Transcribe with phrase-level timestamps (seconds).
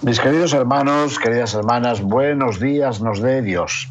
[0.00, 3.88] Mis queridos hermanos, queridas hermanas, buenos días nos dé Dios.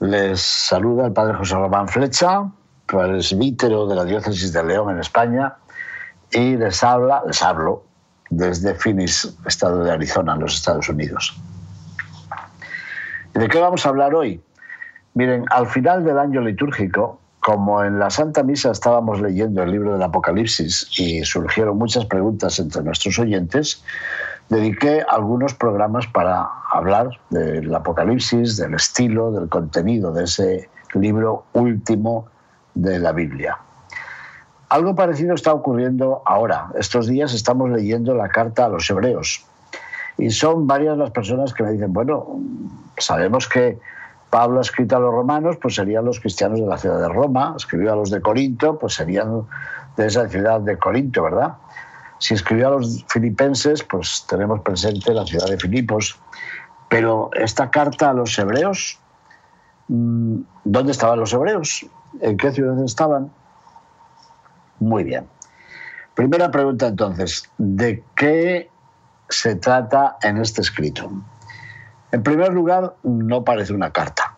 [0.00, 2.48] Les saluda el Padre José Román Flecha,
[2.86, 5.56] presbítero de la diócesis de León en España,
[6.30, 7.84] y les habla, les hablo
[8.30, 11.38] desde Phoenix, estado de Arizona, en los Estados Unidos.
[13.36, 14.40] ¿Y de qué vamos a hablar hoy?
[15.12, 19.92] Miren, al final del año litúrgico, como en la Santa Misa estábamos leyendo el libro
[19.92, 23.82] del Apocalipsis y surgieron muchas preguntas entre nuestros oyentes,
[24.48, 32.26] dediqué algunos programas para hablar del Apocalipsis, del estilo, del contenido de ese libro último
[32.74, 33.58] de la Biblia.
[34.70, 36.68] Algo parecido está ocurriendo ahora.
[36.78, 39.44] Estos días estamos leyendo la carta a los hebreos.
[40.18, 42.40] Y son varias las personas que me dicen, bueno,
[42.98, 43.78] sabemos que
[44.30, 47.54] Pablo ha escrito a los romanos, pues serían los cristianos de la ciudad de Roma,
[47.56, 49.46] escribió a los de Corinto, pues serían
[49.96, 51.54] de esa ciudad de Corinto, ¿verdad?
[52.18, 56.18] Si escribió a los filipenses, pues tenemos presente la ciudad de Filipos.
[56.88, 58.98] Pero esta carta a los hebreos,
[59.88, 61.86] mm, ¿dónde estaban los hebreos?
[62.20, 63.30] ¿En qué ciudad estaban?
[64.80, 65.28] Muy bien.
[66.14, 68.70] Primera pregunta entonces, ¿de qué
[69.28, 71.10] se trata en este escrito?
[72.10, 74.36] En primer lugar, no parece una carta.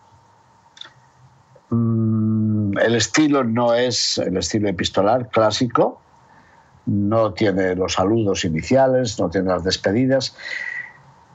[1.69, 6.00] Mm, el estilo no es el estilo epistolar clásico,
[6.91, 10.35] no tiene los saludos iniciales, no tiene las despedidas.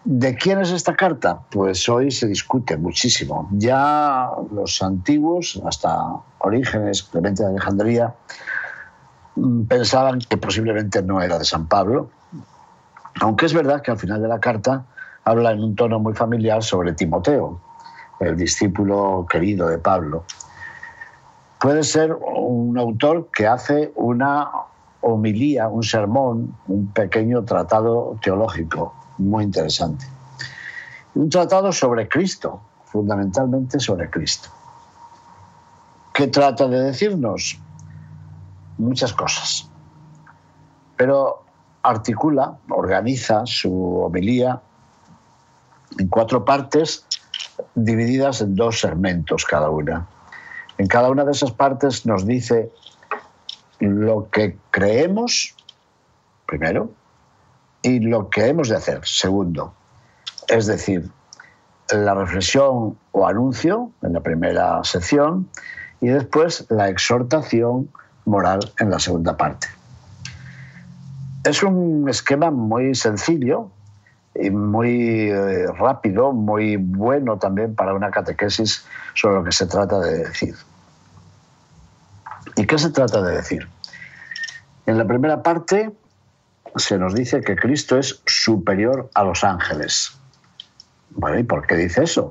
[0.05, 1.41] ¿De quién es esta carta?
[1.51, 3.49] Pues hoy se discute muchísimo.
[3.53, 5.97] Ya los antiguos, hasta
[6.39, 8.15] Orígenes, Clemente de Alejandría,
[9.35, 12.11] mm, pensaban que posiblemente no era de San Pablo,
[13.21, 14.85] aunque es verdad que al final de la carta
[15.25, 17.59] habla en un tono muy familiar sobre Timoteo,
[18.21, 20.25] el discípulo querido de Pablo.
[21.59, 24.51] Puede ser un autor que hace una
[25.07, 30.05] homilía, un sermón, un pequeño tratado teológico muy interesante.
[31.15, 34.49] Un tratado sobre Cristo, fundamentalmente sobre Cristo.
[36.13, 37.59] ¿Qué trata de decirnos?
[38.79, 39.71] Muchas cosas.
[40.97, 41.45] Pero
[41.83, 44.61] articula, organiza su homilía
[45.99, 47.07] en cuatro partes
[47.77, 50.09] divididas en dos segmentos cada una.
[50.79, 52.73] En cada una de esas partes nos dice
[53.81, 55.55] lo que creemos,
[56.47, 56.91] primero,
[57.83, 59.75] y lo que hemos de hacer, segundo.
[60.49, 61.09] Es decir,
[61.91, 65.49] la reflexión o anuncio en la primera sección
[66.01, 67.89] y después la exhortación
[68.25, 69.69] moral en la segunda parte.
[71.45, 73.71] Es un esquema muy sencillo
[74.35, 78.85] y muy eh, rápido, muy bueno también para una catequesis
[79.15, 80.57] sobre lo que se trata de decir.
[82.57, 83.69] ¿Y qué se trata de decir?
[84.87, 85.93] En la primera parte
[86.77, 90.17] se nos dice que Cristo es superior a los ángeles.
[91.11, 92.31] Bueno, ¿y por qué dice eso?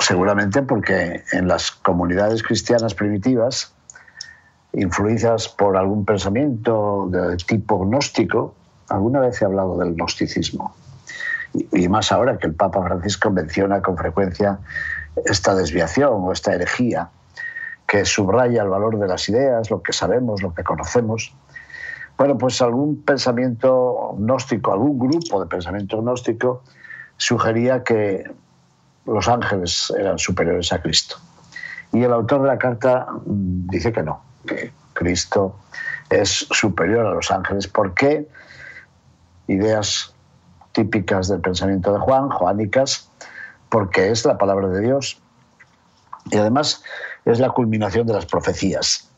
[0.00, 3.72] Seguramente porque en las comunidades cristianas primitivas,
[4.72, 8.54] influidas por algún pensamiento de tipo gnóstico,
[8.88, 10.74] alguna vez he hablado del gnosticismo.
[11.72, 14.58] Y más ahora que el Papa Francisco menciona con frecuencia
[15.24, 17.10] esta desviación o esta herejía
[17.88, 21.34] que subraya el valor de las ideas, lo que sabemos, lo que conocemos.
[22.18, 26.62] Bueno, pues algún pensamiento gnóstico, algún grupo de pensamiento gnóstico
[27.16, 28.30] sugería que
[29.06, 31.16] los ángeles eran superiores a Cristo.
[31.90, 35.56] Y el autor de la carta mm, dice que no, que Cristo
[36.10, 37.68] es superior a los ángeles.
[37.68, 38.28] ¿Por qué?
[39.46, 40.14] Ideas
[40.72, 43.10] típicas del pensamiento de Juan, joánicas,
[43.70, 45.22] porque es la palabra de Dios.
[46.30, 46.82] Y además
[47.32, 49.10] es la culminación de las profecías.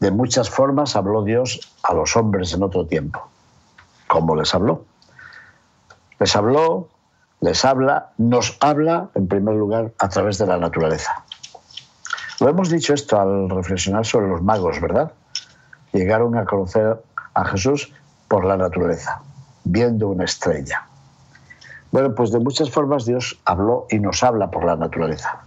[0.00, 3.28] De muchas formas habló Dios a los hombres en otro tiempo.
[4.08, 4.84] ¿Cómo les habló?
[6.18, 6.88] Les habló,
[7.40, 11.24] les habla, nos habla, en primer lugar, a través de la naturaleza.
[12.40, 15.12] Lo hemos dicho esto al reflexionar sobre los magos, ¿verdad?
[15.92, 17.02] Llegaron a conocer
[17.34, 17.92] a Jesús
[18.28, 19.22] por la naturaleza,
[19.64, 20.86] viendo una estrella.
[21.92, 25.45] Bueno, pues de muchas formas Dios habló y nos habla por la naturaleza.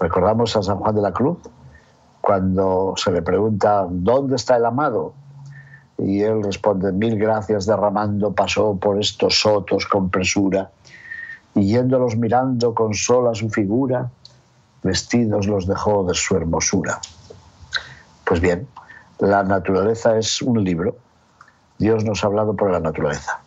[0.00, 1.38] Recordamos a San Juan de la Cruz,
[2.20, 5.14] cuando se le pregunta, ¿dónde está el amado?
[5.98, 10.70] Y él responde, mil gracias derramando, pasó por estos sotos con presura,
[11.54, 14.10] y yéndolos mirando con sola su figura,
[14.82, 17.00] vestidos los dejó de su hermosura.
[18.24, 18.66] Pues bien,
[19.18, 20.96] la naturaleza es un libro.
[21.78, 23.40] Dios nos ha hablado por la naturaleza.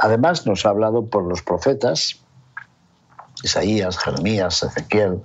[0.00, 2.20] Además nos ha hablado por los profetas,
[3.42, 5.20] Isaías, Jeremías, Ezequiel,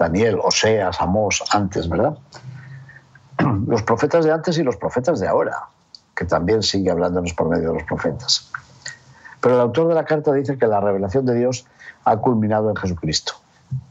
[0.00, 2.16] Daniel, Oseas, Amós, antes, ¿verdad?
[3.66, 5.66] Los profetas de antes y los profetas de ahora,
[6.16, 8.50] que también sigue hablándonos por medio de los profetas.
[9.42, 11.66] Pero el autor de la carta dice que la revelación de Dios
[12.04, 13.34] ha culminado en Jesucristo.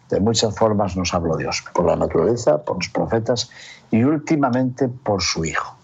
[0.10, 3.52] De muchas formas nos habló Dios, por la naturaleza, por los profetas
[3.92, 5.76] y últimamente por su Hijo.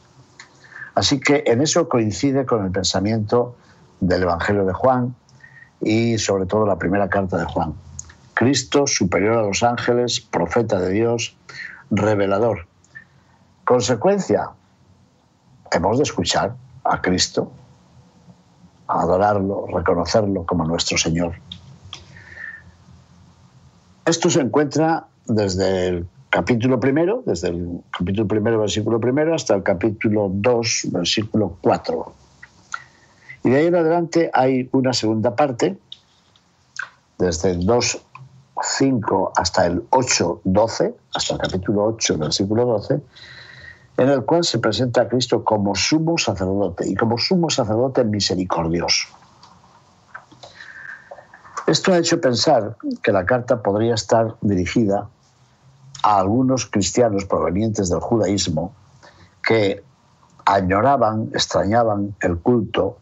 [0.96, 3.56] Así que en eso coincide con el pensamiento
[4.00, 5.16] del Evangelio de Juan
[5.82, 7.76] y sobre todo la primera carta de Juan.
[8.36, 11.36] Cristo superior a los ángeles, profeta de Dios,
[11.90, 12.68] revelador.
[13.64, 14.50] Consecuencia,
[15.72, 17.52] hemos de escuchar a Cristo,
[18.88, 21.36] adorarlo, reconocerlo como nuestro Señor.
[24.06, 29.64] Esto se encuentra desde el capítulo primero, desde el capítulo primero, versículo primero, hasta el
[29.64, 32.14] capítulo 2, versículo 4.
[33.46, 35.78] Y de ahí en adelante hay una segunda parte,
[37.18, 38.02] desde el 2,
[38.62, 43.02] 5 hasta el 8, 12, hasta el capítulo 8, versículo 12,
[43.98, 49.08] en el cual se presenta a Cristo como sumo sacerdote y como sumo sacerdote misericordioso.
[51.68, 55.10] Esto ha hecho pensar que la carta podría estar dirigida
[56.04, 58.74] a algunos cristianos provenientes del judaísmo
[59.42, 59.84] que
[60.46, 62.98] añoraban, extrañaban el culto,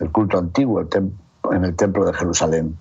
[0.00, 0.84] el culto antiguo
[1.52, 2.76] en el templo de Jerusalén.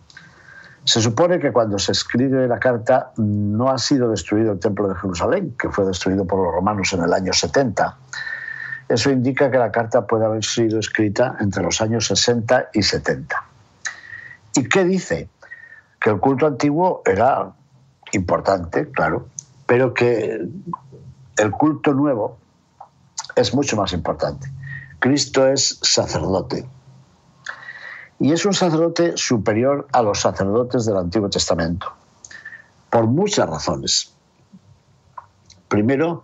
[0.85, 4.95] Se supone que cuando se escribe la carta no ha sido destruido el templo de
[4.95, 7.97] Jerusalén, que fue destruido por los romanos en el año 70.
[8.87, 13.43] Eso indica que la carta puede haber sido escrita entre los años 60 y 70.
[14.55, 15.27] ¿Y qué dice?
[15.99, 17.51] Que el culto antiguo era
[18.11, 19.27] importante, claro,
[19.65, 20.39] pero que
[21.37, 22.37] el culto nuevo
[23.35, 24.51] es mucho más importante.
[24.99, 26.67] Cristo es sacerdote.
[28.19, 31.87] Y es un sacerdote superior a los sacerdotes del Antiguo Testamento,
[32.89, 34.13] por muchas razones.
[35.67, 36.23] Primero,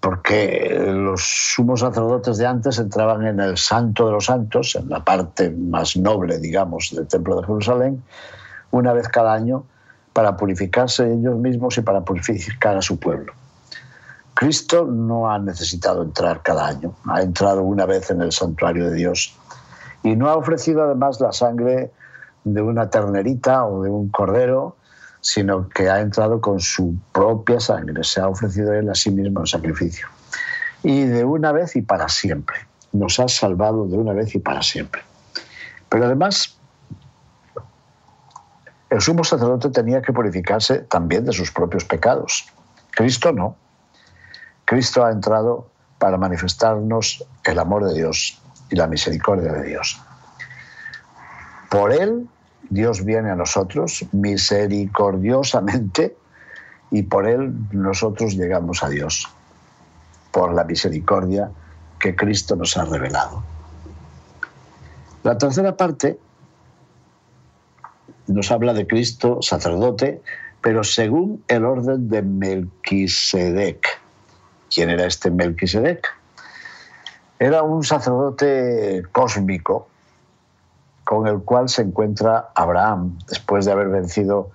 [0.00, 1.22] porque los
[1.54, 5.96] sumos sacerdotes de antes entraban en el santo de los santos, en la parte más
[5.96, 8.02] noble, digamos, del templo de Jerusalén,
[8.72, 9.64] una vez cada año
[10.12, 13.32] para purificarse ellos mismos y para purificar a su pueblo.
[14.34, 18.96] Cristo no ha necesitado entrar cada año, ha entrado una vez en el santuario de
[18.96, 19.36] Dios
[20.02, 21.90] y no ha ofrecido además la sangre
[22.44, 24.76] de una ternerita o de un cordero,
[25.20, 29.40] sino que ha entrado con su propia sangre, se ha ofrecido él a sí mismo
[29.40, 30.08] en sacrificio.
[30.82, 32.56] Y de una vez y para siempre.
[32.92, 35.02] Nos ha salvado de una vez y para siempre.
[35.88, 36.58] Pero además,
[38.90, 42.46] el sumo sacerdote tenía que purificarse también de sus propios pecados.
[42.90, 43.56] Cristo no.
[44.64, 48.41] Cristo ha entrado para manifestarnos el amor de Dios
[48.72, 50.00] y la misericordia de Dios.
[51.70, 52.26] Por Él
[52.70, 56.16] Dios viene a nosotros misericordiosamente
[56.90, 59.28] y por Él nosotros llegamos a Dios,
[60.30, 61.50] por la misericordia
[62.00, 63.42] que Cristo nos ha revelado.
[65.22, 66.18] La tercera parte
[68.26, 70.22] nos habla de Cristo sacerdote,
[70.62, 74.00] pero según el orden de Melquisedec.
[74.74, 76.21] ¿Quién era este Melquisedec?
[77.42, 79.88] Era un sacerdote cósmico
[81.02, 84.52] con el cual se encuentra Abraham después de haber vencido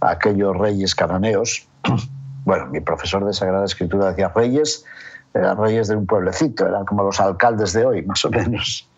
[0.00, 1.66] a aquellos reyes cananeos.
[2.44, 4.84] Bueno, mi profesor de Sagrada Escritura decía reyes,
[5.32, 8.88] eran reyes de un pueblecito, eran como los alcaldes de hoy, más o menos.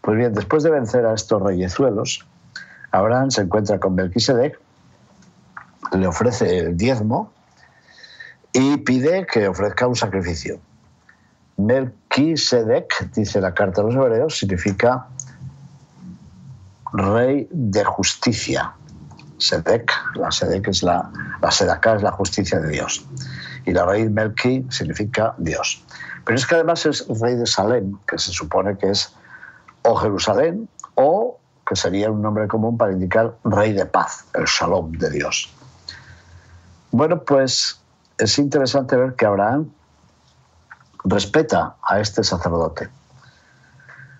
[0.00, 2.24] Pues bien, después de vencer a estos reyezuelos,
[2.92, 4.56] Abraham se encuentra con Melquisedec,
[5.92, 7.32] le ofrece el diezmo
[8.52, 10.60] y pide que ofrezca un sacrificio.
[12.10, 15.06] Melquisedec, dice la carta de los hebreos, significa
[16.92, 18.72] rey de justicia.
[19.38, 23.06] Sedek, la Sedek es la, la Sedaka es la justicia de Dios.
[23.64, 25.82] Y la raíz Melki significa Dios.
[26.24, 29.14] Pero es que además es rey de Salem, que se supone que es
[29.82, 34.92] o Jerusalén o que sería un nombre común para indicar rey de paz, el Shalom
[34.92, 35.50] de Dios.
[36.90, 37.80] Bueno, pues
[38.18, 39.70] es interesante ver que Abraham
[41.04, 42.88] respeta a este sacerdote.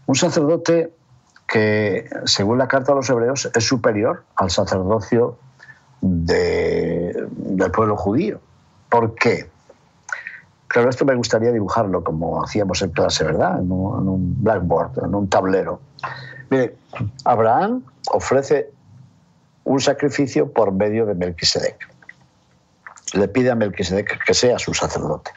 [0.06, 0.92] Un sacerdote
[1.46, 5.36] que, según la carta a los hebreos, es superior al sacerdocio
[6.00, 8.40] del pueblo judío.
[8.88, 9.48] ¿Por qué?
[10.68, 13.58] Claro, esto me gustaría dibujarlo como hacíamos en clase, ¿verdad?
[13.58, 15.80] En un, blackboard, en un tablero.
[16.48, 16.76] Mire,
[17.24, 17.82] Abraham
[18.12, 18.70] ofrece
[19.64, 21.76] un sacrificio por medio de Melquisedec.
[23.14, 25.32] Le pide a Melquisedec que sea su sacerdote.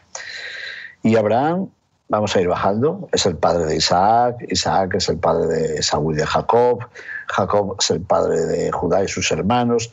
[1.03, 1.69] Y Abraham,
[2.07, 6.15] vamos a ir bajando, es el padre de Isaac, Isaac es el padre de Saúl
[6.15, 6.79] y de Jacob,
[7.27, 9.91] Jacob es el padre de Judá y sus hermanos,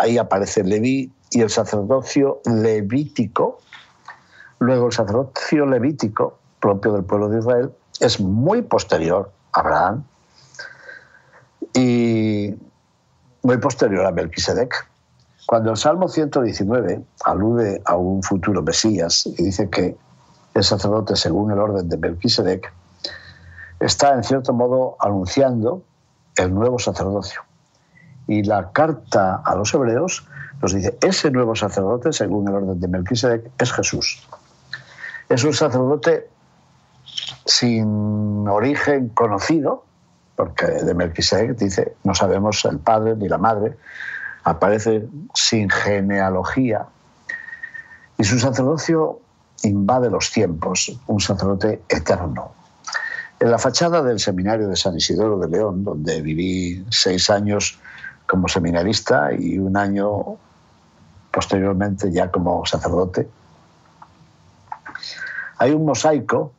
[0.00, 3.60] ahí aparece Leví y el sacerdocio levítico.
[4.58, 10.04] Luego el sacerdocio levítico, propio del pueblo de Israel, es muy posterior a Abraham
[11.74, 12.54] y
[13.42, 14.88] muy posterior a Melquisedec.
[15.46, 19.96] Cuando el Salmo 119 alude a un futuro Mesías y dice que
[20.54, 22.72] el sacerdote según el orden de Melquisedec,
[23.80, 25.82] está en cierto modo anunciando
[26.36, 27.42] el nuevo sacerdocio.
[28.26, 30.26] Y la carta a los hebreos
[30.60, 34.26] nos dice, ese nuevo sacerdote según el orden de Melquisedec es Jesús.
[35.28, 36.28] Es un sacerdote
[37.46, 39.84] sin origen conocido,
[40.36, 43.76] porque de Melquisedec dice, no sabemos el padre ni la madre,
[44.44, 46.86] aparece sin genealogía,
[48.18, 49.21] y su sacerdocio
[49.62, 52.52] invade los tiempos, un sacerdote eterno.
[53.40, 57.78] En la fachada del seminario de San Isidoro de León, donde viví seis años
[58.26, 60.36] como seminarista y un año
[61.32, 63.28] posteriormente ya como sacerdote,
[65.58, 66.52] hay un mosaico,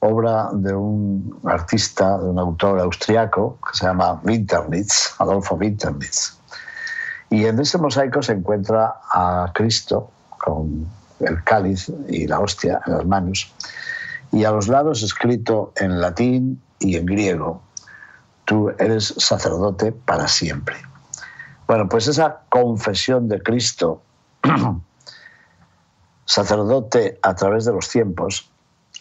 [0.00, 6.38] obra de un artista, de un autor austriaco que se llama Winternitz, Adolfo Winternitz.
[7.30, 10.86] Y en ese mosaico se encuentra a Cristo con
[11.20, 13.52] el cáliz y la hostia en las manos.
[14.32, 17.62] Y a los lados escrito en latín y en griego,
[18.44, 20.76] tú eres sacerdote para siempre.
[21.66, 24.02] Bueno, pues esa confesión de Cristo
[26.24, 28.50] sacerdote a través de los tiempos,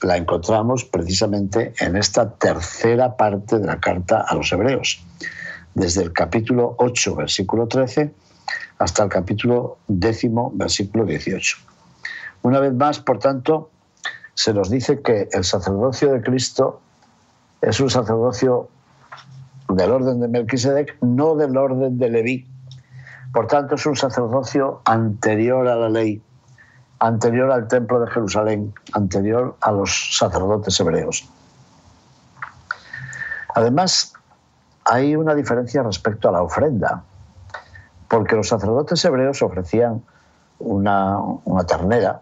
[0.02, 5.02] la encontramos precisamente en esta tercera parte de la carta a los hebreos,
[5.74, 8.14] desde el capítulo 8, versículo 13,
[8.80, 11.73] hasta el capítulo décimo, versículo 18.
[12.44, 13.72] Una vez más, por tanto,
[14.34, 16.82] se nos dice que el sacerdocio de Cristo
[17.62, 18.70] es un sacerdocio
[19.70, 22.48] del orden de Melquisedec, no del orden de Leví.
[23.34, 26.22] Por tanto, es un sacerdocio anterior a la ley,
[27.00, 31.28] anterior al templo de Jerusalén, anterior a los sacerdotes hebreos.
[33.56, 34.14] Además,
[34.84, 37.04] hay una diferencia respecto a la ofrenda,
[38.10, 40.04] porque los sacerdotes hebreos ofrecían
[40.60, 41.18] una,
[41.68, 42.22] ternera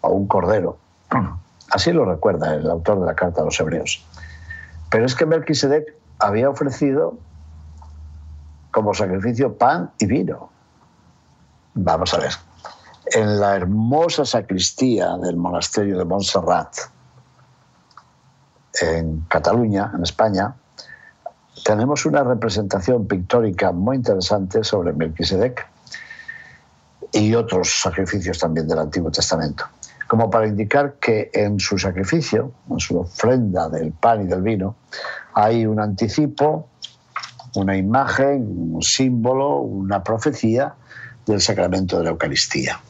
[0.00, 0.78] o un cordero.
[1.72, 4.04] Así lo recuerda el autor de la carta a los hebreos.
[4.90, 7.16] Pero es que Melquisedec había ofrecido
[8.72, 10.50] como sacrificio pan y vino.
[11.74, 12.32] Vamos a ver
[13.12, 16.76] en la hermosa sacristía del monasterio de Montserrat,
[18.80, 20.54] en Cataluña, en España,
[21.64, 25.68] tenemos una representación pictórica muy interesante sobre Melquisedec
[27.12, 29.64] y otros sacrificios también del Antiguo Testamento,
[30.10, 34.74] como para indicar que en su sacrificio, en su ofrenda del pan y del vino,
[35.34, 36.68] hay un anticipo,
[37.54, 40.74] una imagen, un símbolo, una profecía
[41.26, 42.80] del sacramento de la Eucaristía.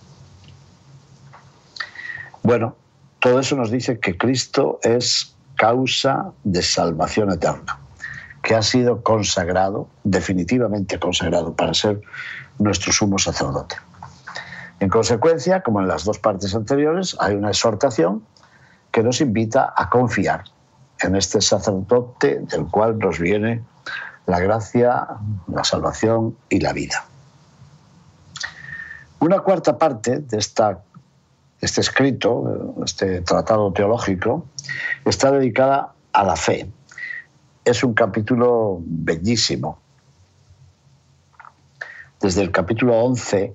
[2.43, 2.75] Bueno,
[3.19, 7.81] todo eso nos dice que Cristo es causa de salvación eterna,
[8.43, 12.01] que ha sido consagrado, definitivamente consagrado, para ser
[12.59, 13.77] nuestro sumo sacerdote.
[14.81, 18.25] En consecuencia, como en las dos partes anteriores, hay una exhortación
[18.91, 20.45] que nos invita a confiar
[21.03, 23.63] en este sacerdote del cual nos viene
[24.27, 25.07] la gracia,
[25.47, 27.05] la salvación y la vida.
[29.21, 30.81] Una cuarta parte de esta
[31.61, 34.47] este escrito, este tratado teológico,
[35.05, 36.71] está dedicada a la fe.
[37.65, 39.79] Es un capítulo bellísimo.
[42.21, 43.55] Desde el capítulo 11,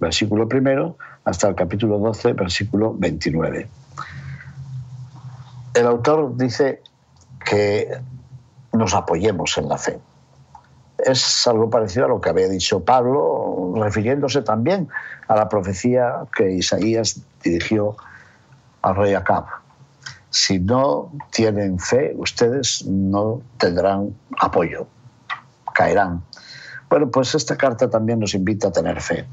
[0.00, 3.68] versículo primero, hasta el capítulo 12, versículo 29.
[5.74, 6.82] El autor dice
[7.44, 7.88] que
[8.72, 10.00] nos apoyemos en la fe
[11.04, 14.88] es algo parecido a lo que había dicho Pablo, refiriéndose también
[15.28, 17.96] a la profecía que Isaías dirigió
[18.82, 19.46] al rey Acab.
[20.30, 24.86] Si no tienen fe, ustedes no tendrán apoyo,
[25.74, 26.22] caerán.
[26.88, 29.26] Bueno, pues esta carta también nos invita a tener fe.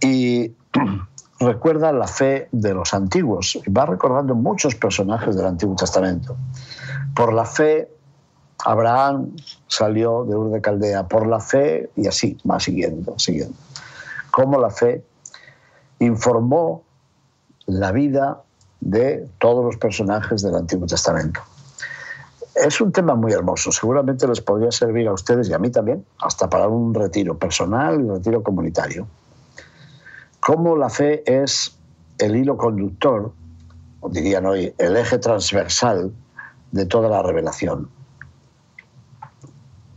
[0.00, 0.54] Y
[1.40, 3.58] recuerda la fe de los antiguos.
[3.76, 6.36] Va recordando muchos personajes del Antiguo Testamento.
[7.14, 7.88] Por la fe
[8.64, 13.56] Abraham salió de Ur de Caldea por la fe y así va siguiendo, siguiendo.
[14.30, 15.04] Cómo la fe
[15.98, 16.82] informó
[17.66, 18.42] la vida
[18.80, 21.40] de todos los personajes del Antiguo Testamento.
[22.54, 26.04] Es un tema muy hermoso, seguramente les podría servir a ustedes y a mí también,
[26.18, 29.06] hasta para un retiro personal y un retiro comunitario.
[30.40, 31.78] Cómo la fe es
[32.18, 33.32] el hilo conductor,
[34.00, 36.12] o dirían hoy, el eje transversal
[36.72, 37.90] de toda la revelación.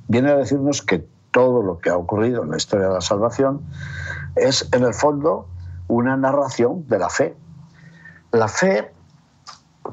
[0.07, 3.62] Viene a decirnos que todo lo que ha ocurrido en la historia de la salvación
[4.35, 5.47] es, en el fondo,
[5.88, 7.35] una narración de la fe.
[8.31, 8.91] La fe,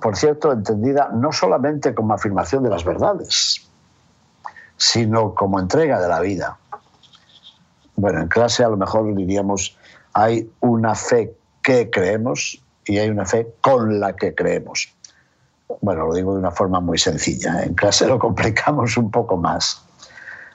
[0.03, 3.71] por cierto, entendida no solamente como afirmación de las verdades,
[4.77, 6.59] sino como entrega de la vida.
[7.97, 9.77] Bueno, en clase a lo mejor diríamos,
[10.13, 14.93] hay una fe que creemos y hay una fe con la que creemos.
[15.81, 17.67] Bueno, lo digo de una forma muy sencilla, ¿eh?
[17.67, 19.85] en clase lo complicamos un poco más.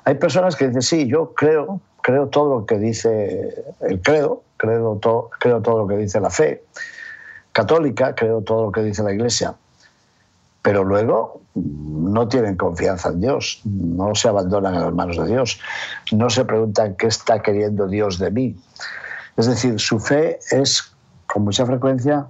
[0.03, 4.97] Hay personas que dicen, sí, yo creo, creo todo lo que dice el credo, creo
[5.01, 6.63] todo, creo todo lo que dice la fe
[7.53, 9.55] católica, creo todo lo que dice la Iglesia,
[10.61, 15.59] pero luego no tienen confianza en Dios, no se abandonan en las manos de Dios,
[16.11, 18.55] no se preguntan qué está queriendo Dios de mí.
[19.37, 20.95] Es decir, su fe es
[21.27, 22.27] con mucha frecuencia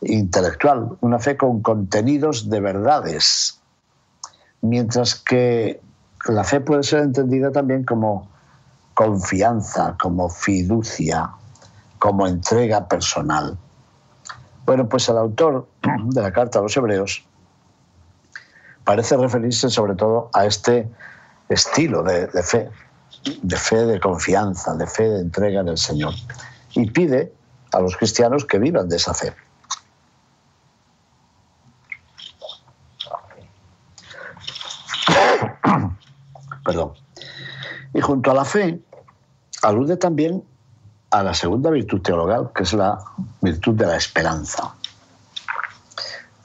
[0.00, 3.60] intelectual, una fe con contenidos de verdades,
[4.62, 5.80] mientras que
[6.26, 8.28] la fe puede ser entendida también como
[8.94, 11.30] confianza, como fiducia,
[11.98, 13.56] como entrega personal.
[14.64, 15.68] Bueno, pues el autor
[16.04, 17.24] de la carta a los hebreos
[18.84, 20.88] parece referirse sobre todo a este
[21.48, 22.70] estilo de, de fe,
[23.42, 26.14] de fe de confianza, de fe de entrega en el Señor.
[26.74, 27.32] Y pide
[27.72, 29.32] a los cristianos que vivan de esa fe.
[36.64, 36.92] Perdón.
[37.94, 38.80] Y junto a la fe,
[39.62, 40.44] alude también
[41.10, 42.98] a la segunda virtud teologal, que es la
[43.40, 44.74] virtud de la esperanza.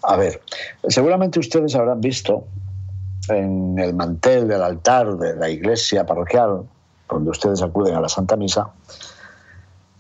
[0.03, 0.42] A ver,
[0.88, 2.46] seguramente ustedes habrán visto
[3.29, 6.64] en el mantel del altar de la iglesia parroquial,
[7.09, 8.70] donde ustedes acuden a la Santa Misa,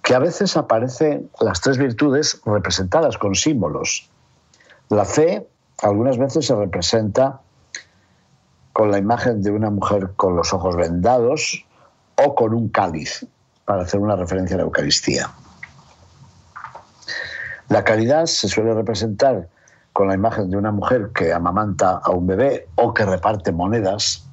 [0.01, 4.09] que a veces aparecen las tres virtudes representadas con símbolos.
[4.89, 5.47] La fe
[5.81, 7.41] algunas veces se representa
[8.73, 11.65] con la imagen de una mujer con los ojos vendados
[12.15, 13.25] o con un cáliz,
[13.65, 15.29] para hacer una referencia a la Eucaristía.
[17.69, 19.47] La caridad se suele representar
[19.93, 24.27] con la imagen de una mujer que amamanta a un bebé o que reparte monedas.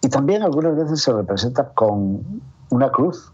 [0.00, 3.32] Y también algunas veces se representa con una cruz,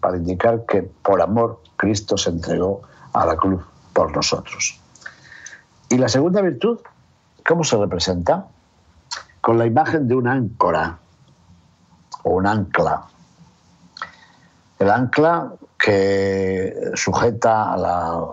[0.00, 4.80] para indicar que por amor Cristo se entregó a la cruz por nosotros.
[5.88, 6.78] Y la segunda virtud,
[7.46, 8.46] ¿cómo se representa?
[9.40, 10.98] Con la imagen de una áncora
[12.22, 13.06] o un ancla.
[14.78, 17.76] El ancla que sujeta a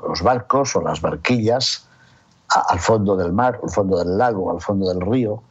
[0.07, 1.87] los barcos o las barquillas
[2.61, 5.41] al fondo del mar, al fondo del lago, al fondo del río,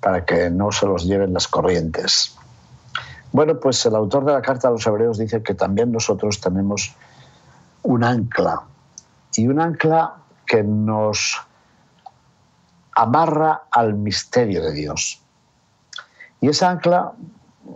[0.00, 2.36] para que no se los lleven las corrientes.
[3.32, 6.94] Bueno, pues el autor de la carta a los hebreos dice que también nosotros tenemos
[7.82, 8.62] un ancla,
[9.36, 11.40] y un ancla que nos
[12.92, 15.22] amarra al misterio de Dios.
[16.40, 17.12] Y esa ancla,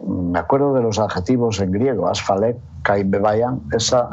[0.06, 4.08] me acuerdo de los adjetivos en griego, asfalek, kaibebayan, esa,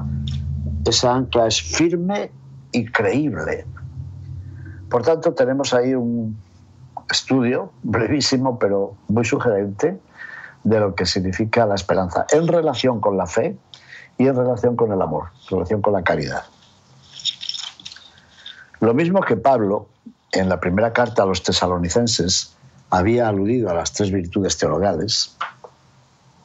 [0.86, 2.32] esa ancla es firme
[2.72, 3.66] y creíble.
[4.91, 6.38] Por tanto, tenemos ahí un
[7.10, 9.97] estudio brevísimo, pero muy sugerente,
[10.65, 13.58] de lo que significa la esperanza en relación con la fe
[14.17, 16.43] y en relación con el amor, en relación con la caridad.
[18.82, 19.88] Lo mismo que Pablo,
[20.34, 22.54] en la primera carta a los tesalonicenses,
[22.89, 25.38] había aludido a las tres virtudes teologales,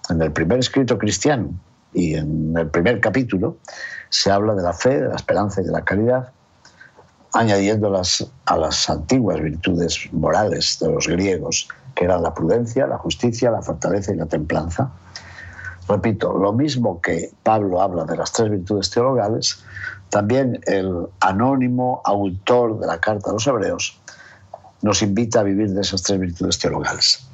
[0.08, 1.50] en el primer escrito cristiano
[1.92, 3.56] y en el primer capítulo
[4.08, 6.30] se habla de la fe, de la esperanza y de la caridad,
[7.36, 13.50] añadiéndolas a las antiguas virtudes morales de los griegos, que eran la prudencia, la justicia,
[13.50, 14.90] la fortaleza y la templanza.
[15.86, 19.62] Repito, lo mismo que Pablo habla de las tres virtudes teologales,
[20.08, 24.00] también el anónimo autor de la carta a los hebreos
[24.82, 27.28] nos invita a vivir de esas tres virtudes teologales.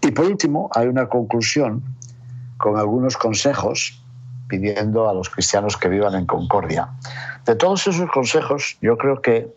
[0.00, 1.82] Y por último, hay una conclusión
[2.56, 4.02] con algunos consejos
[4.48, 6.88] pidiendo a los cristianos que vivan en concordia.
[7.46, 9.54] De todos esos consejos, yo creo que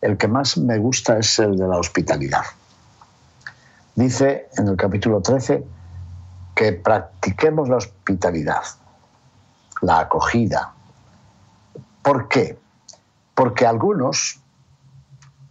[0.00, 2.44] el que más me gusta es el de la hospitalidad.
[3.94, 5.64] Dice en el capítulo 13
[6.54, 8.62] que practiquemos la hospitalidad,
[9.80, 10.72] la acogida.
[12.02, 12.58] ¿Por qué?
[13.34, 14.40] Porque algunos,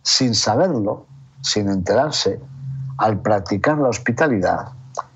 [0.04, 1.06] sin saberlo,
[1.42, 2.40] sin enterarse,
[2.98, 4.70] al practicar la hospitalidad,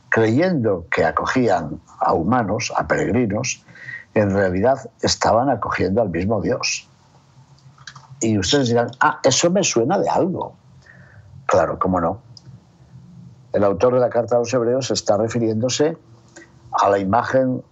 [0.09, 3.63] creyendo que acogían a humanos, a peregrinos,
[4.19, 6.89] en realidad estaban acogiendo al mismo Dios.
[8.19, 10.55] Y ustedes dirán, ah, eso me suena de algo.
[11.45, 12.19] Claro, cómo no.
[13.53, 15.97] El autor de la carta a los hebreos está refiriéndose
[16.71, 17.63] a la imagen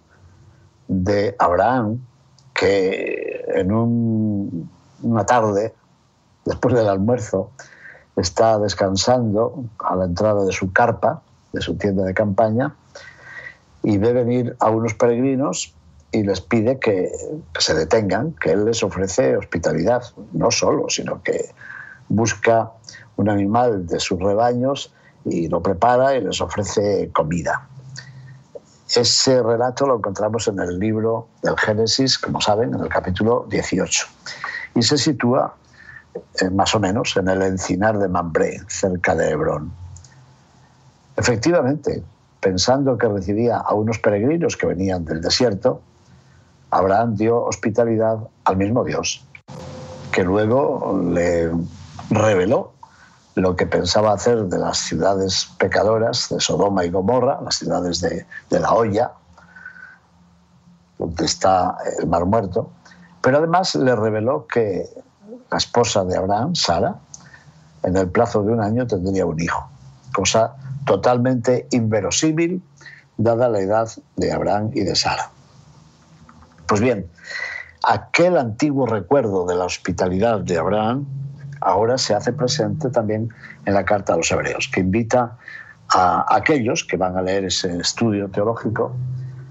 [0.87, 1.99] de Abraham
[2.53, 4.69] que en
[5.01, 5.73] una tarde,
[6.45, 7.49] después del almuerzo,
[8.15, 11.21] está descansando a la entrada de su carpa,
[11.53, 12.75] de su tienda de campaña,
[13.81, 15.75] y ve venir a unos peregrinos
[16.15, 17.11] y les pide que,
[17.59, 20.01] se detengan, que él les ofrece hospitalidad,
[20.31, 21.53] no solo, sino que
[22.07, 22.71] busca
[23.17, 24.93] un animal de sus rebaños
[25.25, 27.67] y lo prepara y les ofrece comida.
[28.87, 34.07] Ese relato lo encontramos en el libro del Génesis, como saben, en el capítulo 18.
[34.75, 35.53] Y se sitúa
[36.39, 39.73] eh, más o menos en el encinar de Mambré, cerca de Hebrón.
[41.17, 42.03] Efectivamente,
[42.39, 45.81] pensando que recibía a unos peregrinos que venían del desierto,
[46.75, 49.23] Abraham dio hospitalidad al mismo Dios,
[50.11, 51.49] que luego le
[52.09, 52.73] reveló
[53.35, 58.25] lo que pensaba hacer de las ciudades pecadoras de Sodoma y Gomorra, las ciudades de,
[58.49, 59.13] la olla,
[60.97, 62.69] donde está el Mar Muerto,
[63.21, 64.89] pero además le reveló que
[65.49, 66.95] la esposa de Abraham, Sara,
[67.83, 69.65] en el plazo de un año tendría un hijo,
[70.13, 72.61] cosa totalmente inverosímil
[73.15, 75.31] dada la edad de Abraham y de Sara.
[76.67, 77.07] Pues bien,
[77.83, 81.05] aquel antiguo recuerdo de la hospitalidad de Abraham
[81.61, 83.29] ahora se hace presente también
[83.65, 85.37] en la carta a los hebreos, que invita
[85.93, 88.95] a aquellos que van a leer ese estudio teológico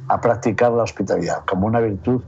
[0.08, 2.22] a practicar la hospitalidad como una virtud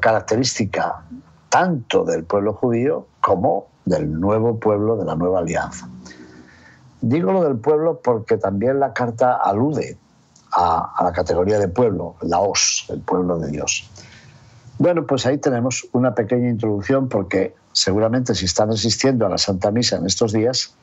[0.00, 1.02] característica
[1.48, 5.88] tanto del pueblo judío como del nuevo pueblo de la nueva alianza.
[7.00, 9.96] Digo lo del pueblo porque también la carta alude
[10.52, 13.88] a, a la categoría de pueblo, la os, el pueblo de Dios.
[14.78, 19.70] Bueno, pues ahí tenemos una pequeña introducción porque seguramente si están asistiendo a la Santa
[19.70, 20.74] Misa en estos días,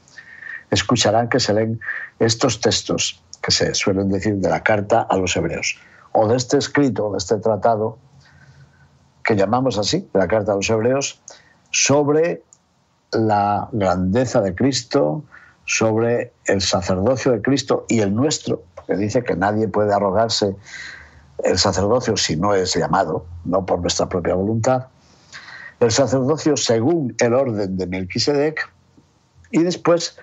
[0.71, 1.79] escucharán que se leen
[2.19, 5.77] estos textos que se suelen decir de la carta a los hebreos,
[6.13, 7.97] o de este escrito, de este tratado,
[9.23, 11.21] que llamamos así, de la carta a los hebreos,
[11.69, 12.43] sobre
[13.11, 15.23] la grandeza de Cristo,
[15.65, 20.55] sobre el sacerdocio de Cristo y el nuestro, porque dice que nadie puede arrogarse
[21.43, 24.87] el sacerdocio si no es llamado, no por nuestra propia voluntad,
[25.79, 28.71] el sacerdocio según el orden de Melquisedec
[29.51, 30.17] y después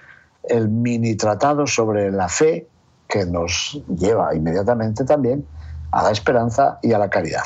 [0.45, 2.67] el mini tratado sobre la fe
[3.09, 5.45] que nos lleva inmediatamente también
[5.91, 7.45] a la esperanza y a la caridad.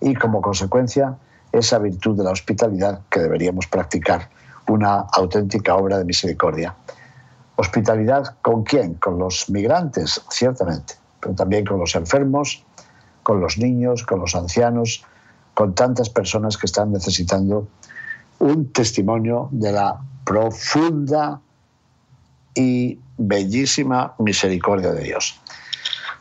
[0.00, 1.16] Y como consecuencia,
[1.52, 4.28] esa virtud de la hospitalidad que deberíamos practicar,
[4.68, 6.74] una auténtica obra de misericordia.
[7.56, 8.94] Hospitalidad con quién?
[8.94, 12.64] Con los migrantes, ciertamente, pero también con los enfermos,
[13.24, 15.04] con los niños, con los ancianos,
[15.54, 17.66] con tantas personas que están necesitando
[18.38, 21.40] un testimonio de la profunda
[22.54, 25.40] y bellísima misericordia de Dios.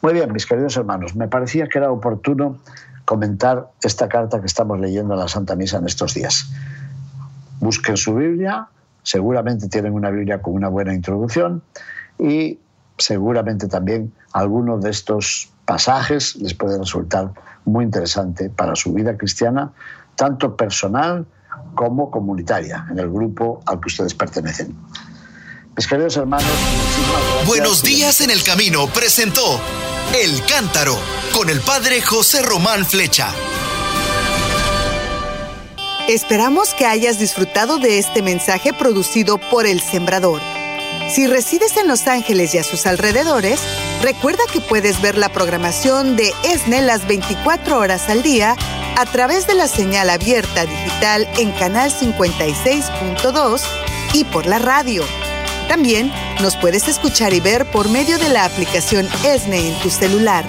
[0.01, 2.57] Muy bien, mis queridos hermanos, me parecía que era oportuno
[3.05, 6.51] comentar esta carta que estamos leyendo en la Santa Misa en estos días.
[7.59, 8.67] Busquen su Biblia,
[9.03, 11.61] seguramente tienen una Biblia con una buena introducción
[12.19, 12.59] y
[12.97, 17.31] seguramente también algunos de estos pasajes les puede resultar
[17.65, 19.71] muy interesante para su vida cristiana,
[20.15, 21.25] tanto personal
[21.75, 24.75] como comunitaria, en el grupo al que ustedes pertenecen.
[25.75, 26.47] Mis queridos hermanos,
[27.47, 29.59] Buenos días en el camino presentó
[30.13, 30.95] El Cántaro
[31.33, 33.29] con el padre José Román Flecha.
[36.07, 40.41] Esperamos que hayas disfrutado de este mensaje producido por El Sembrador.
[41.09, 43.59] Si resides en Los Ángeles y a sus alrededores,
[44.03, 48.57] recuerda que puedes ver la programación de ESNE las 24 horas al día
[48.97, 53.61] a través de la señal abierta digital en Canal 56.2
[54.11, 55.05] y por la radio.
[55.69, 56.11] También
[56.41, 60.43] nos puedes escuchar y ver por medio de la aplicación ESNE en tu celular.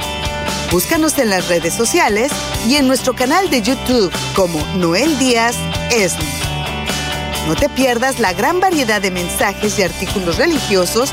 [0.73, 2.33] Búscanos en las redes sociales
[2.69, 5.55] y en nuestro canal de YouTube como Noel Díaz
[5.93, 6.45] ESNE.
[7.47, 11.13] No te pierdas la gran variedad de mensajes y artículos religiosos